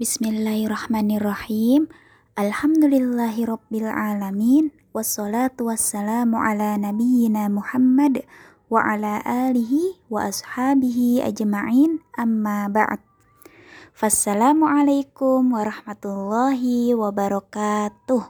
Bismillahirrahmanirrahim. 0.00 1.92
Alhamdulillahirabbil 2.32 3.84
alamin 3.84 4.72
wassalatu 4.96 5.68
wassalamu 5.68 6.40
ala 6.40 6.80
nabiyyina 6.80 7.52
Muhammad 7.52 8.24
wa 8.72 8.80
ala 8.80 9.20
alihi 9.20 10.00
wa 10.08 10.24
ashabihi 10.24 11.20
ajma'in 11.20 12.00
amma 12.16 12.72
ba'd. 12.72 13.04
Wassalamualaikum 14.00 15.52
warahmatullahi 15.52 16.96
wabarakatuh. 16.96 18.24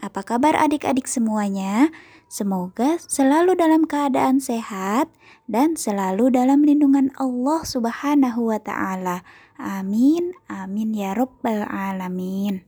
Apa 0.00 0.20
kabar 0.24 0.56
adik-adik 0.56 1.04
semuanya? 1.12 1.92
Semoga 2.32 2.96
selalu 3.04 3.52
dalam 3.52 3.84
keadaan 3.84 4.40
sehat 4.40 5.12
dan 5.44 5.76
selalu 5.76 6.32
dalam 6.32 6.64
lindungan 6.64 7.12
Allah 7.20 7.60
Subhanahu 7.68 8.48
wa 8.48 8.56
taala. 8.56 9.20
Amin, 9.56 10.36
amin 10.52 10.92
ya 10.92 11.16
Rabbal 11.16 11.64
'Alamin. 11.64 12.60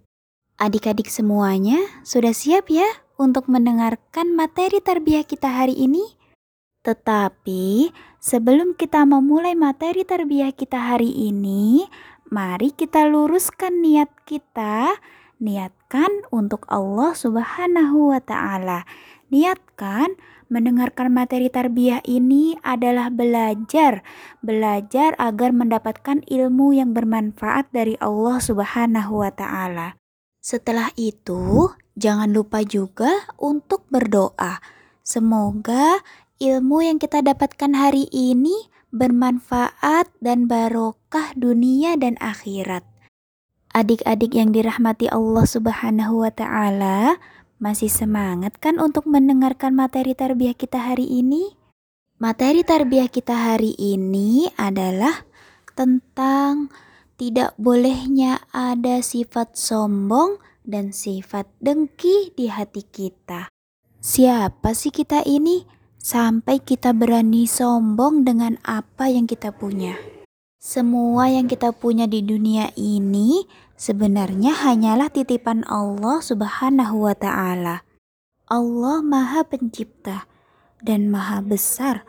Adik-adik 0.56 1.12
semuanya, 1.12 1.78
sudah 2.02 2.32
siap 2.32 2.72
ya 2.72 2.88
untuk 3.20 3.46
mendengarkan 3.46 4.32
materi 4.32 4.80
tarbiyah 4.80 5.22
kita 5.22 5.46
hari 5.46 5.76
ini? 5.76 6.02
Tetapi 6.82 7.92
sebelum 8.18 8.72
kita 8.72 9.04
memulai 9.04 9.52
materi 9.52 10.08
tarbiyah 10.08 10.56
kita 10.56 10.96
hari 10.96 11.12
ini, 11.12 11.84
mari 12.32 12.72
kita 12.72 13.04
luruskan 13.04 13.84
niat 13.84 14.08
kita. 14.24 14.96
Niatkan 15.38 16.26
untuk 16.34 16.66
Allah 16.66 17.14
Subhanahu 17.14 18.10
wa 18.10 18.18
Ta'ala. 18.18 18.82
Niatkan 19.28 20.16
mendengarkan 20.48 21.12
materi 21.12 21.52
tarbiyah 21.52 22.00
ini 22.08 22.56
adalah 22.64 23.12
belajar, 23.12 24.00
belajar 24.40 25.12
agar 25.20 25.52
mendapatkan 25.52 26.24
ilmu 26.24 26.72
yang 26.72 26.96
bermanfaat 26.96 27.68
dari 27.68 28.00
Allah 28.00 28.40
Subhanahu 28.40 29.20
wa 29.20 29.28
taala. 29.28 30.00
Setelah 30.40 30.88
itu, 30.96 31.68
jangan 32.00 32.32
lupa 32.32 32.64
juga 32.64 33.28
untuk 33.36 33.84
berdoa. 33.92 34.64
Semoga 35.04 36.00
ilmu 36.40 36.80
yang 36.80 36.96
kita 36.96 37.20
dapatkan 37.20 37.76
hari 37.76 38.08
ini 38.08 38.72
bermanfaat 38.88 40.08
dan 40.24 40.48
barokah 40.48 41.36
dunia 41.36 42.00
dan 42.00 42.16
akhirat. 42.16 42.86
Adik-adik 43.76 44.32
yang 44.32 44.56
dirahmati 44.56 45.12
Allah 45.12 45.44
Subhanahu 45.44 46.24
wa 46.24 46.32
taala, 46.32 47.20
masih 47.58 47.90
semangat 47.90 48.56
kan 48.62 48.78
untuk 48.78 49.06
mendengarkan 49.10 49.74
materi 49.74 50.14
tarbiyah 50.14 50.54
kita 50.54 50.78
hari 50.78 51.06
ini? 51.06 51.58
Materi 52.18 52.66
tarbiyah 52.66 53.10
kita 53.10 53.54
hari 53.54 53.78
ini 53.78 54.50
adalah 54.58 55.26
tentang 55.78 56.70
tidak 57.18 57.54
bolehnya 57.58 58.42
ada 58.54 59.02
sifat 59.02 59.54
sombong 59.58 60.38
dan 60.66 60.94
sifat 60.94 61.46
dengki 61.58 62.34
di 62.34 62.50
hati 62.50 62.82
kita. 62.86 63.50
Siapa 63.98 64.74
sih 64.74 64.94
kita 64.94 65.26
ini 65.26 65.66
sampai 65.98 66.62
kita 66.62 66.94
berani 66.94 67.46
sombong 67.50 68.22
dengan 68.22 68.54
apa 68.62 69.10
yang 69.10 69.26
kita 69.26 69.50
punya? 69.50 69.98
Semua 70.58 71.30
yang 71.30 71.46
kita 71.46 71.70
punya 71.70 72.10
di 72.10 72.18
dunia 72.18 72.74
ini 72.74 73.46
sebenarnya 73.78 74.58
hanyalah 74.58 75.06
titipan 75.06 75.62
Allah 75.70 76.18
Subhanahu 76.18 77.06
wa 77.06 77.14
Ta'ala. 77.14 77.86
Allah 78.50 78.98
Maha 79.06 79.46
Pencipta 79.46 80.26
dan 80.82 81.14
Maha 81.14 81.46
Besar. 81.46 82.02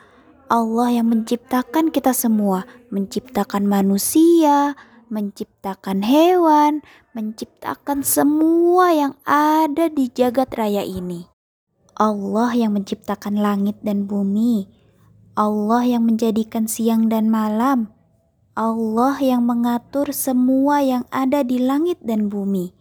Allah 0.49 0.97
yang 0.97 1.13
menciptakan 1.13 1.93
kita 1.93 2.09
semua, 2.09 2.65
menciptakan 2.89 3.69
manusia, 3.69 4.73
menciptakan 5.13 6.01
hewan, 6.01 6.81
menciptakan 7.13 8.01
semua 8.01 8.89
yang 8.97 9.13
ada 9.29 9.93
di 9.93 10.09
jagat 10.09 10.49
raya 10.57 10.81
ini. 10.81 11.29
Allah 11.93 12.57
yang 12.57 12.73
menciptakan 12.73 13.37
langit 13.37 13.77
dan 13.85 14.09
bumi. 14.09 14.65
Allah 15.37 15.85
yang 15.85 16.09
menjadikan 16.09 16.65
siang 16.65 17.13
dan 17.13 17.29
malam 17.29 17.93
Allah 18.59 19.15
yang 19.23 19.47
mengatur 19.47 20.11
semua 20.11 20.83
yang 20.83 21.07
ada 21.15 21.47
di 21.47 21.63
langit 21.63 21.95
dan 22.03 22.27
bumi. 22.27 22.75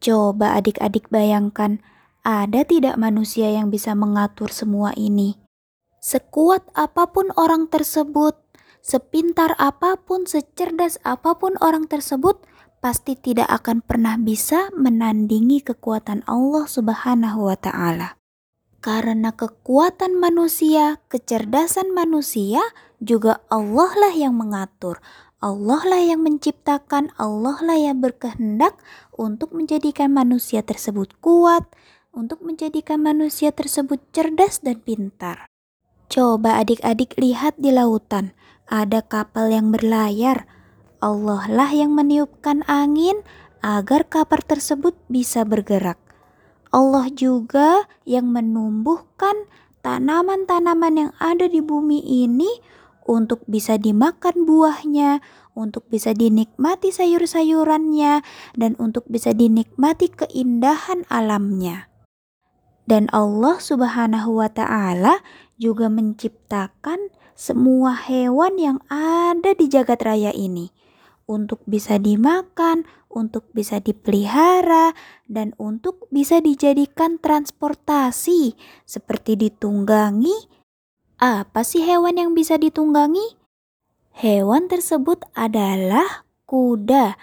Coba 0.00 0.56
adik-adik 0.56 1.12
bayangkan, 1.12 1.84
ada 2.24 2.64
tidak 2.64 2.96
manusia 2.96 3.52
yang 3.52 3.68
bisa 3.68 3.92
mengatur 3.92 4.48
semua 4.48 4.96
ini? 4.96 5.36
Sekuat 6.00 6.72
apa 6.72 7.12
pun 7.12 7.28
orang 7.36 7.68
tersebut, 7.68 8.40
sepintar 8.80 9.52
apa 9.60 10.00
pun, 10.00 10.24
secerdas 10.24 10.96
apa 11.04 11.36
pun 11.36 11.60
orang 11.60 11.84
tersebut, 11.92 12.40
pasti 12.80 13.20
tidak 13.20 13.52
akan 13.52 13.84
pernah 13.84 14.16
bisa 14.16 14.72
menandingi 14.72 15.60
kekuatan 15.60 16.24
Allah 16.24 16.64
Subhanahu 16.64 17.52
wa 17.52 17.56
Ta'ala. 17.60 18.16
Karena 18.86 19.34
kekuatan 19.34 20.14
manusia, 20.14 21.02
kecerdasan 21.10 21.90
manusia 21.90 22.62
juga 23.02 23.42
Allah 23.50 23.90
lah 23.98 24.14
yang 24.14 24.38
mengatur. 24.38 25.02
Allah 25.42 25.82
lah 25.82 25.98
yang 25.98 26.22
menciptakan, 26.22 27.10
Allah 27.18 27.58
lah 27.66 27.74
yang 27.74 27.98
berkehendak 27.98 28.78
untuk 29.18 29.58
menjadikan 29.58 30.14
manusia 30.14 30.62
tersebut 30.62 31.18
kuat, 31.18 31.66
untuk 32.14 32.46
menjadikan 32.46 33.02
manusia 33.02 33.50
tersebut 33.50 33.98
cerdas 34.14 34.62
dan 34.62 34.78
pintar. 34.78 35.50
Coba 36.06 36.62
adik-adik 36.62 37.18
lihat 37.18 37.58
di 37.58 37.74
lautan, 37.74 38.38
ada 38.70 39.02
kapal 39.02 39.50
yang 39.50 39.74
berlayar. 39.74 40.46
Allah 41.02 41.42
lah 41.50 41.74
yang 41.74 41.90
meniupkan 41.90 42.62
angin 42.70 43.26
agar 43.66 44.06
kapal 44.06 44.46
tersebut 44.46 44.94
bisa 45.10 45.42
bergerak. 45.42 46.05
Allah 46.76 47.08
juga 47.08 47.88
yang 48.04 48.28
menumbuhkan 48.36 49.48
tanaman-tanaman 49.80 51.08
yang 51.08 51.12
ada 51.16 51.48
di 51.48 51.64
bumi 51.64 52.04
ini 52.04 52.52
untuk 53.08 53.40
bisa 53.48 53.80
dimakan 53.80 54.44
buahnya, 54.44 55.24
untuk 55.56 55.88
bisa 55.88 56.12
dinikmati 56.12 56.92
sayur-sayurannya, 56.92 58.20
dan 58.60 58.76
untuk 58.76 59.08
bisa 59.08 59.32
dinikmati 59.32 60.12
keindahan 60.12 61.08
alamnya. 61.08 61.88
Dan 62.84 63.08
Allah 63.08 63.56
Subhanahu 63.56 64.44
wa 64.44 64.52
Ta'ala 64.52 65.24
juga 65.56 65.88
menciptakan 65.88 67.08
semua 67.32 67.96
hewan 67.96 68.60
yang 68.60 68.78
ada 68.92 69.56
di 69.56 69.64
jagat 69.64 70.04
raya 70.04 70.28
ini 70.36 70.76
untuk 71.26 71.62
bisa 71.66 71.98
dimakan, 71.98 72.86
untuk 73.10 73.50
bisa 73.50 73.82
dipelihara, 73.82 74.94
dan 75.26 75.52
untuk 75.58 76.06
bisa 76.14 76.38
dijadikan 76.38 77.18
transportasi 77.18 78.54
seperti 78.86 79.34
ditunggangi. 79.34 80.50
Apa 81.18 81.66
sih 81.66 81.82
hewan 81.82 82.16
yang 82.18 82.30
bisa 82.32 82.56
ditunggangi? 82.56 83.36
Hewan 84.16 84.70
tersebut 84.70 85.26
adalah 85.36 86.24
kuda. 86.48 87.18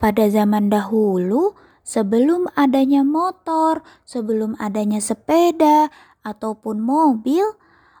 Pada 0.00 0.24
zaman 0.32 0.72
dahulu, 0.72 1.54
sebelum 1.84 2.48
adanya 2.56 3.04
motor, 3.04 3.84
sebelum 4.08 4.56
adanya 4.56 4.98
sepeda, 4.98 5.92
ataupun 6.24 6.80
mobil, 6.80 7.44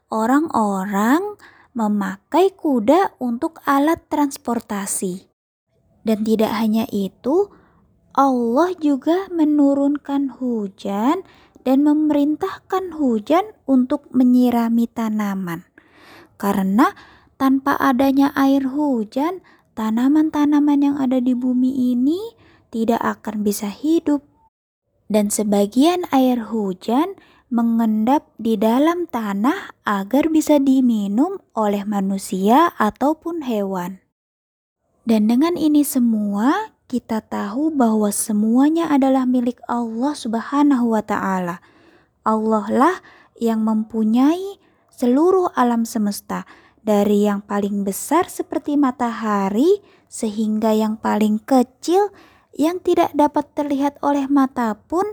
orang-orang 0.08 1.38
memakai 1.72 2.50
kuda 2.54 3.16
untuk 3.22 3.62
alat 3.66 4.02
transportasi. 4.10 5.30
Dan 6.02 6.24
tidak 6.24 6.52
hanya 6.56 6.88
itu, 6.90 7.52
Allah 8.16 8.74
juga 8.80 9.30
menurunkan 9.30 10.40
hujan 10.40 11.22
dan 11.62 11.84
memerintahkan 11.84 12.96
hujan 12.96 13.54
untuk 13.68 14.08
menyirami 14.10 14.88
tanaman. 14.90 15.68
Karena 16.40 16.96
tanpa 17.36 17.76
adanya 17.76 18.32
air 18.32 18.64
hujan, 18.64 19.44
tanaman-tanaman 19.76 20.80
yang 20.80 20.96
ada 20.96 21.20
di 21.20 21.36
bumi 21.36 21.92
ini 21.92 22.18
tidak 22.72 23.00
akan 23.00 23.44
bisa 23.44 23.68
hidup. 23.68 24.24
Dan 25.10 25.28
sebagian 25.28 26.06
air 26.14 26.48
hujan 26.48 27.18
mengendap 27.50 28.30
di 28.38 28.54
dalam 28.54 29.10
tanah 29.10 29.74
agar 29.82 30.30
bisa 30.30 30.62
diminum 30.62 31.42
oleh 31.52 31.82
manusia 31.82 32.70
ataupun 32.78 33.42
hewan. 33.42 33.98
Dan 35.02 35.26
dengan 35.26 35.58
ini 35.58 35.82
semua, 35.82 36.78
kita 36.86 37.18
tahu 37.18 37.74
bahwa 37.74 38.14
semuanya 38.14 38.86
adalah 38.86 39.26
milik 39.26 39.58
Allah 39.66 40.14
Subhanahu 40.14 40.94
wa 40.94 41.02
Ta'ala. 41.02 41.58
Allah 42.22 42.66
lah 42.70 42.96
yang 43.34 43.66
mempunyai 43.66 44.62
seluruh 44.94 45.50
alam 45.58 45.82
semesta, 45.82 46.46
dari 46.80 47.28
yang 47.28 47.44
paling 47.44 47.84
besar 47.84 48.28
seperti 48.28 48.76
matahari 48.80 49.84
sehingga 50.08 50.72
yang 50.72 50.96
paling 50.96 51.40
kecil 51.40 52.08
yang 52.56 52.80
tidak 52.80 53.12
dapat 53.12 53.46
terlihat 53.52 54.00
oleh 54.02 54.26
mata 54.26 54.74
pun 54.88 55.04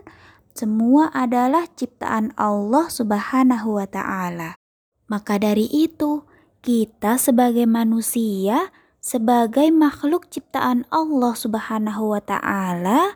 semua 0.57 1.13
adalah 1.13 1.69
ciptaan 1.69 2.33
Allah 2.33 2.89
Subhanahu 2.89 3.77
wa 3.77 3.85
Ta'ala. 3.85 4.57
Maka 5.05 5.37
dari 5.37 5.69
itu, 5.69 6.25
kita 6.65 7.21
sebagai 7.21 7.69
manusia 7.69 8.73
sebagai 9.07 9.71
makhluk 9.71 10.27
ciptaan 10.27 10.83
Allah 10.91 11.31
Subhanahu 11.31 12.11
wa 12.11 12.19
taala, 12.19 13.15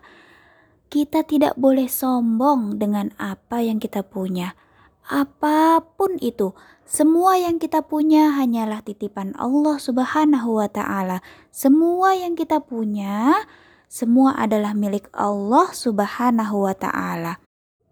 kita 0.88 1.20
tidak 1.20 1.52
boleh 1.60 1.84
sombong 1.84 2.80
dengan 2.80 3.12
apa 3.20 3.60
yang 3.60 3.76
kita 3.76 4.00
punya. 4.00 4.56
Apa 5.04 5.84
pun 5.84 6.16
itu, 6.24 6.56
semua 6.88 7.36
yang 7.36 7.60
kita 7.60 7.84
punya 7.84 8.32
hanyalah 8.40 8.80
titipan 8.80 9.36
Allah 9.36 9.76
Subhanahu 9.76 10.64
wa 10.64 10.68
taala. 10.72 11.20
Semua 11.52 12.16
yang 12.16 12.40
kita 12.40 12.64
punya 12.64 13.44
semua 13.92 14.32
adalah 14.40 14.72
milik 14.72 15.12
Allah 15.12 15.68
Subhanahu 15.68 16.64
wa 16.64 16.72
taala. 16.72 17.44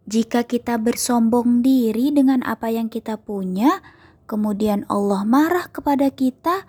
Jika 0.08 0.48
kita 0.48 0.80
bersombong 0.80 1.60
diri 1.60 2.08
dengan 2.08 2.40
apa 2.40 2.72
yang 2.72 2.88
kita 2.88 3.20
punya, 3.20 3.84
kemudian 4.24 4.88
Allah 4.88 5.28
marah 5.28 5.68
kepada 5.68 6.08
kita 6.08 6.64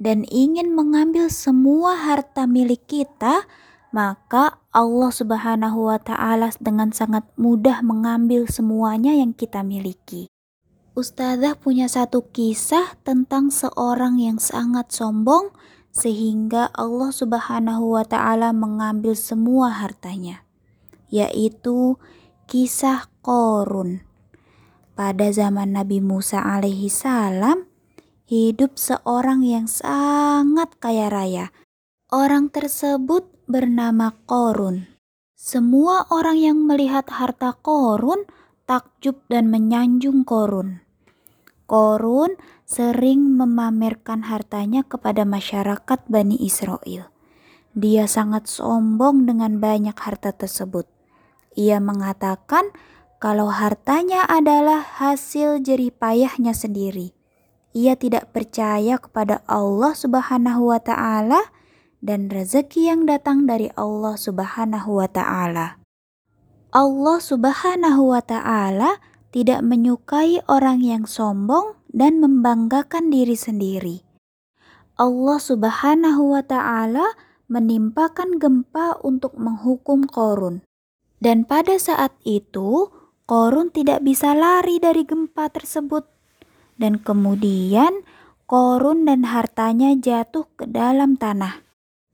dan 0.00 0.24
ingin 0.32 0.72
mengambil 0.72 1.28
semua 1.28 2.00
harta 2.00 2.48
milik 2.48 2.88
kita, 2.88 3.44
maka 3.92 4.56
Allah 4.72 5.12
Subhanahu 5.12 5.92
wa 5.92 6.00
taala 6.00 6.48
dengan 6.56 6.96
sangat 6.96 7.28
mudah 7.36 7.84
mengambil 7.84 8.48
semuanya 8.48 9.12
yang 9.12 9.36
kita 9.36 9.60
miliki. 9.60 10.32
Ustazah 10.96 11.60
punya 11.60 11.92
satu 11.92 12.24
kisah 12.32 12.96
tentang 13.04 13.52
seorang 13.52 14.16
yang 14.16 14.40
sangat 14.40 14.96
sombong 14.96 15.52
sehingga 15.92 16.72
Allah 16.72 17.12
Subhanahu 17.12 18.00
wa 18.00 18.04
taala 18.08 18.50
mengambil 18.56 19.12
semua 19.12 19.70
hartanya 19.70 20.42
yaitu 21.12 22.00
kisah 22.48 23.12
Korun 23.20 24.02
pada 24.96 25.28
zaman 25.30 25.76
Nabi 25.76 26.00
Musa 26.00 26.40
alaihi 26.40 26.88
salam 26.88 27.68
hidup 28.26 28.80
seorang 28.80 29.44
yang 29.44 29.68
sangat 29.68 30.72
kaya 30.80 31.12
raya. 31.12 31.52
Orang 32.12 32.52
tersebut 32.52 33.28
bernama 33.48 34.16
Korun 34.24 34.92
semua 35.32 36.06
orang 36.12 36.38
yang 36.38 36.58
melihat 36.64 37.08
harta 37.08 37.56
Korun 37.56 38.28
takjub 38.68 39.20
dan 39.26 39.48
menyanjung 39.48 40.22
Korun 40.22 40.81
Korun 41.66 42.36
sering 42.66 43.36
memamerkan 43.36 44.26
hartanya 44.26 44.84
kepada 44.84 45.22
masyarakat 45.22 46.00
Bani 46.08 46.40
Israel. 46.40 47.12
Dia 47.72 48.04
sangat 48.04 48.52
sombong 48.52 49.24
dengan 49.24 49.56
banyak 49.56 49.96
harta 49.96 50.36
tersebut. 50.36 50.84
Ia 51.56 51.80
mengatakan 51.80 52.68
kalau 53.22 53.48
hartanya 53.48 54.26
adalah 54.28 54.82
hasil 54.82 55.62
jerih 55.64 55.94
payahnya 55.94 56.52
sendiri. 56.52 57.16
Ia 57.72 57.96
tidak 57.96 58.36
percaya 58.36 59.00
kepada 59.00 59.40
Allah 59.48 59.96
Subhanahu 59.96 60.68
wa 60.68 60.80
taala 60.82 61.40
dan 62.04 62.28
rezeki 62.28 62.92
yang 62.92 63.02
datang 63.08 63.48
dari 63.48 63.72
Allah 63.78 64.18
Subhanahu 64.18 65.00
wa 65.00 65.08
taala. 65.08 65.80
Allah 66.74 67.18
Subhanahu 67.20 68.12
wa 68.12 68.20
taala 68.20 69.00
tidak 69.32 69.64
menyukai 69.64 70.44
orang 70.46 70.84
yang 70.84 71.08
sombong 71.08 71.80
dan 71.88 72.20
membanggakan 72.20 73.08
diri 73.08 73.34
sendiri. 73.34 74.04
Allah 75.00 75.40
Subhanahu 75.40 76.36
wa 76.36 76.44
taala 76.44 77.16
menimpakan 77.48 78.36
gempa 78.36 79.00
untuk 79.00 79.34
menghukum 79.36 80.04
Korun. 80.04 80.64
Dan 81.18 81.48
pada 81.48 81.76
saat 81.80 82.12
itu, 82.24 82.92
Korun 83.24 83.72
tidak 83.72 84.04
bisa 84.04 84.36
lari 84.36 84.76
dari 84.76 85.08
gempa 85.08 85.48
tersebut. 85.48 86.04
Dan 86.76 87.00
kemudian 87.00 88.04
Korun 88.44 89.08
dan 89.08 89.24
hartanya 89.28 89.96
jatuh 89.96 90.44
ke 90.60 90.68
dalam 90.68 91.16
tanah. 91.16 91.64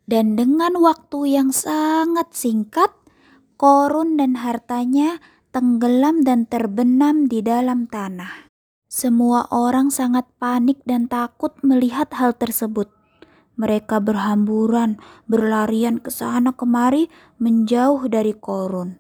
Dan 0.07 0.39
dengan 0.39 0.79
waktu 0.79 1.35
yang 1.35 1.51
sangat 1.51 2.31
singkat, 2.31 2.95
Korun 3.59 4.15
dan 4.15 4.39
hartanya 4.39 5.19
tenggelam 5.51 6.23
dan 6.25 6.45
terbenam 6.45 7.27
di 7.29 7.41
dalam 7.41 7.89
tanah. 7.89 8.49
Semua 8.89 9.45
orang 9.53 9.93
sangat 9.93 10.25
panik 10.41 10.81
dan 10.89 11.13
takut 11.13 11.53
melihat 11.61 12.09
hal 12.17 12.33
tersebut. 12.33 12.89
Mereka 13.59 14.01
berhamburan, 14.01 14.97
berlarian 15.29 16.01
ke 16.01 16.09
sana 16.09 16.57
kemari, 16.57 17.13
menjauh 17.37 18.09
dari 18.09 18.33
korun. 18.33 18.97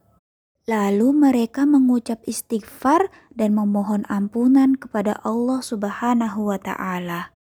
Lalu 0.69 1.09
mereka 1.17 1.65
mengucap 1.65 2.21
istighfar 2.29 3.09
dan 3.33 3.57
memohon 3.57 4.05
ampunan 4.13 4.77
kepada 4.77 5.17
Allah 5.25 5.65
Subhanahu 5.65 6.53
wa 6.53 6.61
Ta'ala. 6.61 7.33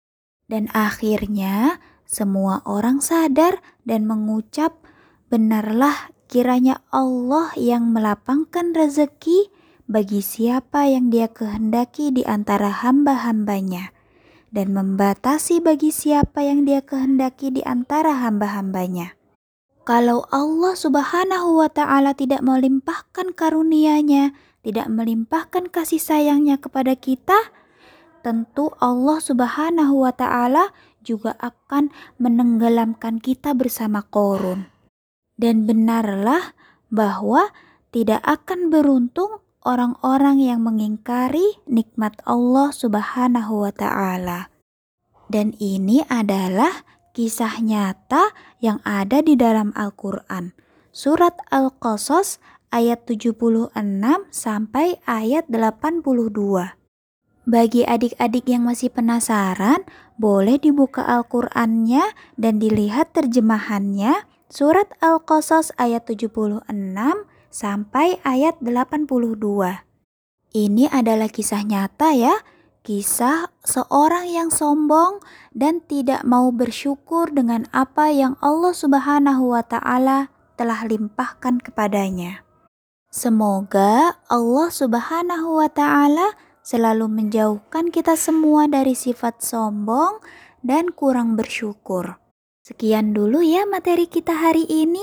Dan 0.48 0.72
akhirnya, 0.72 1.76
semua 2.08 2.64
orang 2.64 3.04
sadar 3.04 3.60
dan 3.84 4.08
mengucap, 4.08 4.80
"Benarlah 5.28 6.08
Kiranya 6.28 6.84
Allah 6.92 7.56
yang 7.56 7.88
melapangkan 7.88 8.76
rezeki 8.76 9.48
bagi 9.88 10.20
siapa 10.20 10.84
yang 10.84 11.08
dia 11.08 11.24
kehendaki 11.24 12.12
di 12.12 12.20
antara 12.28 12.68
hamba-hambanya 12.68 13.96
dan 14.52 14.76
membatasi 14.76 15.64
bagi 15.64 15.88
siapa 15.88 16.44
yang 16.44 16.68
dia 16.68 16.84
kehendaki 16.84 17.48
di 17.48 17.64
antara 17.64 18.20
hamba-hambanya. 18.20 19.16
Kalau 19.88 20.28
Allah 20.28 20.76
subhanahu 20.76 21.64
wa 21.64 21.72
ta'ala 21.72 22.12
tidak 22.12 22.44
melimpahkan 22.44 23.32
karunia-Nya, 23.32 24.36
tidak 24.60 24.92
melimpahkan 24.92 25.72
kasih 25.72 25.96
sayangnya 25.96 26.60
kepada 26.60 26.92
kita, 26.92 27.40
tentu 28.20 28.76
Allah 28.84 29.16
subhanahu 29.16 30.04
wa 30.04 30.12
ta'ala 30.12 30.76
juga 31.00 31.40
akan 31.40 31.88
menenggelamkan 32.20 33.16
kita 33.16 33.56
bersama 33.56 34.04
korun 34.04 34.68
dan 35.38 35.64
benarlah 35.64 36.52
bahwa 36.90 37.54
tidak 37.94 38.20
akan 38.26 38.68
beruntung 38.68 39.40
orang-orang 39.64 40.42
yang 40.42 40.60
mengingkari 40.60 41.62
nikmat 41.64 42.18
Allah 42.28 42.74
Subhanahu 42.74 43.64
wa 43.64 43.72
Ta'ala. 43.72 44.52
Dan 45.30 45.54
ini 45.56 46.04
adalah 46.08 46.84
kisah 47.12 47.60
nyata 47.62 48.32
yang 48.60 48.82
ada 48.84 49.24
di 49.24 49.38
dalam 49.38 49.70
Al-Quran. 49.76 50.52
Surat 50.92 51.36
Al-Qasas 51.52 52.42
ayat 52.74 53.04
76 53.04 53.72
sampai 54.32 54.98
ayat 55.04 55.46
82. 55.48 56.78
Bagi 57.48 57.80
adik-adik 57.88 58.44
yang 58.44 58.68
masih 58.68 58.92
penasaran, 58.92 59.80
boleh 60.20 60.60
dibuka 60.60 61.00
Al-Qur'annya 61.00 62.12
dan 62.36 62.60
dilihat 62.60 63.16
terjemahannya 63.16 64.28
Surat 64.48 64.88
Al-Qasas 65.04 65.76
ayat 65.76 66.08
76 66.08 66.64
sampai 67.52 68.16
ayat 68.24 68.56
82. 68.64 69.36
Ini 70.56 70.88
adalah 70.88 71.28
kisah 71.28 71.68
nyata 71.68 72.16
ya, 72.16 72.32
kisah 72.80 73.52
seorang 73.60 74.24
yang 74.24 74.48
sombong 74.48 75.20
dan 75.52 75.84
tidak 75.84 76.24
mau 76.24 76.48
bersyukur 76.48 77.28
dengan 77.28 77.68
apa 77.76 78.08
yang 78.08 78.40
Allah 78.40 78.72
Subhanahu 78.72 79.52
wa 79.52 79.60
taala 79.60 80.32
telah 80.56 80.80
limpahkan 80.88 81.60
kepadanya. 81.60 82.40
Semoga 83.12 84.16
Allah 84.32 84.72
Subhanahu 84.72 85.60
wa 85.60 85.68
taala 85.68 86.32
selalu 86.64 87.04
menjauhkan 87.04 87.92
kita 87.92 88.16
semua 88.16 88.64
dari 88.64 88.96
sifat 88.96 89.44
sombong 89.44 90.24
dan 90.64 90.88
kurang 90.88 91.36
bersyukur. 91.36 92.16
Sekian 92.68 93.16
dulu 93.16 93.40
ya 93.40 93.64
materi 93.64 94.04
kita 94.04 94.36
hari 94.36 94.68
ini. 94.68 95.00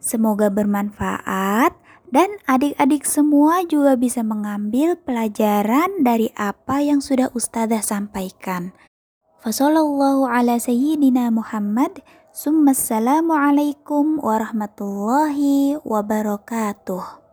Semoga 0.00 0.48
bermanfaat 0.48 1.76
dan 2.08 2.40
adik-adik 2.48 3.04
semua 3.04 3.60
juga 3.68 4.00
bisa 4.00 4.24
mengambil 4.24 4.96
pelajaran 4.96 6.00
dari 6.00 6.32
apa 6.40 6.80
yang 6.80 7.04
sudah 7.04 7.28
Ustazah 7.36 7.84
sampaikan. 7.84 8.72
Fassallallahu 9.44 10.24
ala 10.24 10.56
sayyidina 10.56 11.28
Muhammad. 11.28 12.00
Summassalamualaikum 12.32 14.16
warahmatullahi 14.16 15.76
wabarakatuh. 15.84 17.25